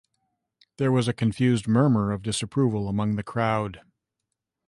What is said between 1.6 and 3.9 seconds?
murmur of disapproval among the crowd.